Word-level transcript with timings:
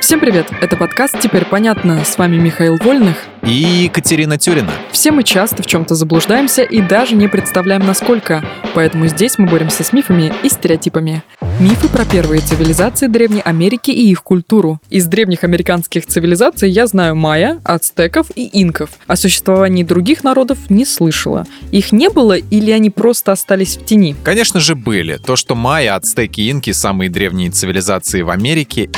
Всем 0.00 0.18
привет! 0.18 0.50
Это 0.62 0.78
подкаст 0.78 1.20
«Теперь 1.20 1.44
понятно». 1.44 2.02
С 2.06 2.16
вами 2.16 2.38
Михаил 2.38 2.78
Вольных 2.78 3.18
и 3.42 3.84
Екатерина 3.84 4.38
Тюрина. 4.38 4.72
Все 4.92 5.12
мы 5.12 5.22
часто 5.22 5.62
в 5.62 5.66
чем-то 5.66 5.94
заблуждаемся 5.94 6.62
и 6.62 6.80
даже 6.80 7.14
не 7.14 7.28
представляем, 7.28 7.86
насколько. 7.86 8.42
Поэтому 8.74 9.08
здесь 9.08 9.38
мы 9.38 9.46
боремся 9.46 9.84
с 9.84 9.92
мифами 9.92 10.32
и 10.42 10.48
стереотипами. 10.48 11.22
Мифы 11.58 11.88
про 11.88 12.06
первые 12.06 12.40
цивилизации 12.40 13.06
Древней 13.06 13.42
Америки 13.42 13.90
и 13.90 14.10
их 14.10 14.22
культуру. 14.22 14.80
Из 14.88 15.06
древних 15.06 15.44
американских 15.44 16.06
цивилизаций 16.06 16.70
я 16.70 16.86
знаю 16.86 17.16
майя, 17.16 17.60
ацтеков 17.64 18.28
и 18.34 18.48
инков. 18.62 18.90
О 19.06 19.16
существовании 19.16 19.82
других 19.82 20.24
народов 20.24 20.70
не 20.70 20.86
слышала. 20.86 21.46
Их 21.70 21.92
не 21.92 22.08
было 22.08 22.34
или 22.38 22.70
они 22.70 22.88
просто 22.88 23.32
остались 23.32 23.76
в 23.76 23.84
тени? 23.84 24.16
Конечно 24.22 24.60
же 24.60 24.74
были. 24.74 25.16
То, 25.16 25.36
что 25.36 25.54
майя, 25.54 25.96
ацтеки 25.96 26.40
и 26.40 26.50
инки— 26.50 26.70
самые 26.72 27.10
древние 27.10 27.50
цивилизации 27.50 28.22
в 28.22 28.30
Америке, 28.30 28.88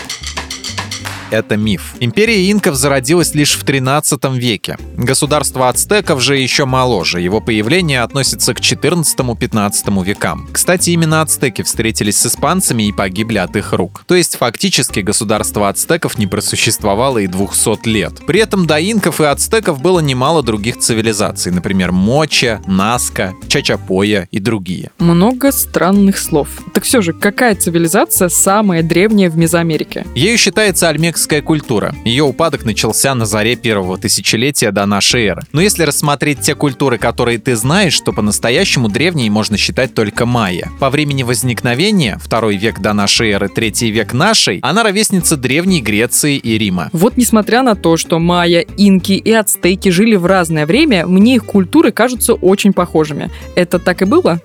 это 1.33 1.57
миф. 1.57 1.95
Империя 1.99 2.51
инков 2.53 2.77
зародилась 2.77 3.35
лишь 3.35 3.57
в 3.57 3.65
13 3.65 4.25
веке. 4.35 4.77
Государство 4.97 5.69
ацтеков 5.69 6.21
же 6.21 6.37
еще 6.37 6.67
моложе. 6.67 7.21
Его 7.21 7.41
появление 7.41 8.03
относится 8.03 8.55
к 8.55 8.61
14-15 8.61 10.05
векам. 10.05 10.49
Кстати, 10.53 10.91
именно 10.91 11.23
ацтеки 11.23 11.63
встретились 11.63 12.19
с 12.19 12.27
испанцами 12.27 12.85
и 12.85 12.93
погибли 12.93 13.39
от 13.39 13.57
их 13.57 13.73
рук. 13.73 14.05
То 14.07 14.15
есть 14.15 14.37
фактически 14.37 15.01
государство 15.01 15.69
ацтеков 15.69 16.19
не 16.19 16.27
просуществовало 16.27 17.19
и 17.19 17.27
200 17.27 17.89
лет. 17.89 18.27
При 18.27 18.41
этом 18.41 18.67
до 18.67 18.79
инков 18.79 19.21
и 19.21 19.25
ацтеков 19.25 19.81
было 19.81 20.01
немало 20.01 20.43
других 20.43 20.79
цивилизаций, 20.79 21.51
например, 21.51 21.93
Моча, 21.93 22.61
Наска, 22.67 23.33
Чачапоя 23.49 24.29
и 24.31 24.39
другие. 24.39 24.91
Много 24.99 25.51
странных 25.53 26.19
слов. 26.19 26.49
Так 26.83 26.89
все 26.89 27.01
же, 27.01 27.13
какая 27.13 27.55
цивилизация 27.55 28.29
самая 28.29 28.83
древняя 28.83 29.31
в 29.31 29.37
Мезоамерике? 29.37 30.05
Ею 30.17 30.37
считается 30.37 30.89
альмекская 30.89 31.41
культура. 31.41 31.95
Ее 32.05 32.25
упадок 32.25 32.65
начался 32.65 33.15
на 33.15 33.25
заре 33.25 33.55
первого 33.55 33.99
тысячелетия 33.99 34.73
до 34.73 34.85
нашей 34.85 35.27
эры. 35.27 35.43
Но 35.53 35.61
если 35.61 35.85
рассмотреть 35.85 36.41
те 36.41 36.57
культуры, 36.57 36.99
которые 36.99 37.39
ты 37.39 37.55
знаешь, 37.55 38.01
то 38.01 38.13
по-настоящему 38.13 38.89
древней 38.89 39.31
можно 39.31 39.57
считать 39.57 39.95
только 39.95 40.27
майя. 40.27 40.73
По 40.81 40.91
времени 40.91 41.23
возникновения, 41.23 42.19
второй 42.21 42.57
век 42.57 42.81
до 42.81 42.95
нашей 42.95 43.31
эры, 43.31 43.49
третий 43.49 43.93
век 43.93 44.13
нашей, 44.13 44.59
она 44.61 44.83
ровесница 44.83 45.37
древней 45.37 45.83
Греции 45.83 46.37
и 46.37 46.59
Рима. 46.59 46.91
Вот 46.93 47.17
несмотря 47.17 47.63
на 47.63 47.77
то, 47.77 47.97
что 47.97 48.19
майя, 48.19 48.67
инки 48.77 49.13
и 49.13 49.31
ацтеки 49.31 49.91
жили 49.91 50.17
в 50.17 50.27
разное 50.27 50.67
время, 50.67 51.07
мне 51.07 51.37
их 51.37 51.45
культуры 51.45 51.93
кажутся 51.93 52.35
очень 52.35 52.73
похожими. 52.73 53.31
Это 53.55 53.79
так 53.79 54.03
и 54.03 54.05
было? 54.05 54.41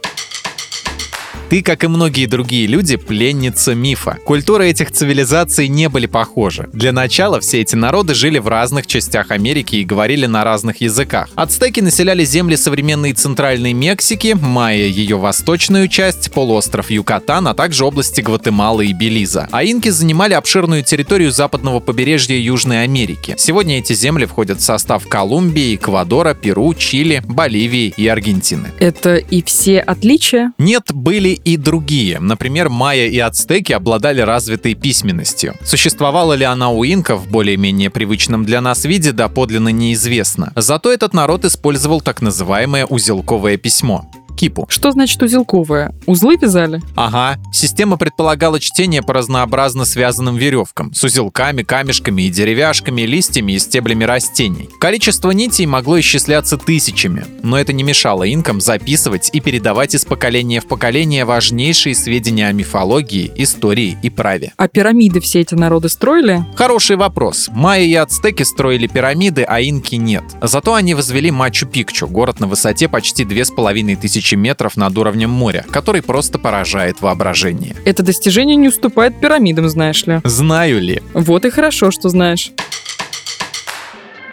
Ты, 1.50 1.62
как 1.62 1.86
и 1.86 1.88
многие 1.88 2.26
другие 2.26 2.67
люди, 2.67 2.98
пленница 2.98 3.73
мифа. 3.73 4.17
Культуры 4.26 4.67
этих 4.67 4.92
цивилизаций 4.92 5.70
не 5.70 5.88
были 5.88 6.06
похожи. 6.06 6.67
Для 6.73 6.92
начала 6.92 7.40
все 7.40 7.62
эти 7.62 7.73
народы 7.73 8.16
жили 8.16 8.38
в 8.38 8.50
разных 8.50 8.86
частях 8.86 9.31
Америки 9.31 9.78
и 9.78 9.86
говорили 9.86 10.25
на 10.25 10.44
разных 10.44 10.81
языках. 10.81 11.30
Ацтеки 11.36 11.80
населяли 11.80 12.25
земли 12.25 12.58
современной 12.58 13.14
Центральной 13.14 13.72
Мексики, 13.72 14.36
майя 14.38 14.88
ее 14.88 15.16
восточную 15.18 15.88
часть, 15.88 16.34
полуостров 16.34 16.92
Юкатан, 16.92 17.48
а 17.48 17.53
также 17.53 17.86
области 17.86 18.20
Гватемалы 18.20 18.88
и 18.88 18.94
Белиза. 18.94 19.48
А 19.52 19.64
инки 19.64 19.88
занимали 19.88 20.34
обширную 20.34 20.84
территорию 20.84 21.31
западного 21.31 21.80
побережья 21.80 22.36
Южной 22.36 22.84
Америки. 22.84 23.36
Сегодня 23.38 23.80
эти 23.80 23.94
земли 23.94 24.25
входят 24.25 24.59
в 24.59 24.64
состав 24.64 25.08
Колумбии, 25.08 25.75
Эквадора, 25.75 26.34
Перу, 26.34 26.73
Чили, 26.73 27.22
Боливии 27.25 27.94
и 27.95 28.06
Аргентины. 28.06 28.73
Это 28.80 29.16
и 29.16 29.42
все 29.44 29.80
отличия? 29.80 30.52
Нет, 30.58 30.92
были 30.94 31.37
и 31.44 31.58
другие. 31.58 32.20
Например, 32.20 32.70
майя 32.70 33.08
и 33.08 33.20
ацтеки 33.20 33.74
обладали 33.74 34.22
развитой 34.22 34.76
письменностью. 34.76 35.56
Существовала 35.64 36.34
ли 36.34 36.46
она 36.46 36.70
у 36.70 36.84
инков 36.84 37.28
более-менее 37.28 37.90
привычном 37.90 38.46
для 38.46 38.62
нас 38.62 38.86
виде, 38.86 39.12
доподлинно 39.12 39.70
неизвестно. 39.70 40.52
Зато 40.56 40.92
этот 40.92 41.14
народ 41.14 41.46
использовал 41.46 42.02
так 42.02 42.22
называемое 42.22 42.86
узелковое 42.86 43.58
письмо 43.58 44.09
кипу. 44.38 44.66
Что 44.70 44.92
значит 44.92 45.22
узелковая? 45.22 45.94
Узлы 46.06 46.38
вязали? 46.40 46.81
Ага. 46.96 47.38
Система 47.52 47.98
предполагала 47.98 48.59
чтение 48.59 49.02
по 49.02 49.14
разнообразно 49.14 49.84
связанным 49.84 50.38
веревкам, 50.38 50.94
с 50.94 51.03
узелками, 51.03 51.64
камешками 51.64 52.22
и 52.22 52.30
деревяшками, 52.30 53.02
листьями 53.02 53.53
и 53.53 53.59
стеблями 53.59 54.03
растений. 54.03 54.70
Количество 54.80 55.31
нитей 55.31 55.66
могло 55.66 56.00
исчисляться 56.00 56.58
тысячами, 56.58 57.26
но 57.44 57.59
это 57.59 57.74
не 57.74 57.84
мешало 57.84 58.31
инкам 58.31 58.62
записывать 58.62 59.30
и 59.34 59.40
передавать 59.40 59.96
из 59.96 60.06
поколения 60.06 60.62
в 60.62 60.68
поколение 60.68 61.26
важнейшие 61.26 61.96
сведения 61.96 62.47
о 62.47 62.52
мифологии, 62.52 63.31
истории 63.36 63.97
и 64.03 64.09
праве. 64.09 64.53
А 64.58 64.68
пирамиды 64.68 65.20
все 65.20 65.42
эти 65.42 65.56
народы 65.56 65.90
строили? 65.90 66.46
Хороший 66.56 66.96
вопрос. 66.96 67.50
Майя 67.52 67.86
и 67.86 67.94
ацтеки 67.96 68.44
строили 68.44 68.88
пирамиды, 68.88 69.44
а 69.44 69.59
инки 69.62 69.96
нет. 69.96 70.24
Зато 70.42 70.76
они 70.76 70.94
возвели 70.94 71.31
Мачу-Пикчу, 71.31 72.08
город 72.08 72.40
на 72.40 72.47
высоте 72.47 72.88
почти 72.88 73.26
две 73.26 73.44
с 73.44 73.52
половиной 73.52 73.96
тысячи 73.96 74.27
тысячи 74.28 74.36
метров 74.36 74.76
над 74.76 74.98
уровнем 74.98 75.30
моря, 75.30 75.66
который 75.72 76.02
просто 76.02 76.38
поражает 76.38 77.02
воображение. 77.02 77.76
Это 77.86 78.04
достижение 78.04 78.58
не 78.58 78.68
уступает 78.68 79.20
пирамидам, 79.22 79.70
знаешь 79.70 80.06
ли. 80.06 80.20
Знаю 80.26 80.82
ли. 80.82 81.02
Вот 81.14 81.46
и 81.46 81.50
хорошо, 81.50 81.92
что 81.92 82.10
знаешь. 82.10 82.52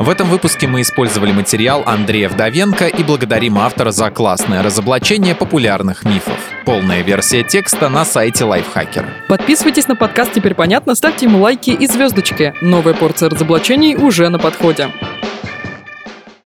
В 0.01 0.11
этом 0.11 0.29
выпуске 0.29 0.67
мы 0.67 0.81
использовали 0.81 1.31
материал 1.31 1.85
Андрея 1.87 2.29
Вдовенко 2.29 2.89
и 2.89 3.05
благодарим 3.05 3.59
автора 3.59 3.93
за 3.93 4.11
классное 4.11 4.63
разоблачение 4.65 5.37
популярных 5.37 6.05
мифов. 6.05 6.39
Полная 6.65 7.03
версия 7.03 7.45
текста 7.45 7.89
на 7.89 8.05
сайте 8.05 8.45
Lifehacker. 8.45 9.07
Подписывайтесь 9.29 9.87
на 9.87 9.95
подкаст 9.95 10.33
«Теперь 10.33 10.55
понятно», 10.55 10.97
ставьте 10.97 11.27
ему 11.27 11.39
лайки 11.41 11.71
и 11.71 11.87
звездочки. 11.87 12.53
Новая 12.61 12.95
порция 12.95 13.31
разоблачений 13.31 13.95
уже 13.95 14.29
на 14.29 14.41
подходе. 14.41 14.91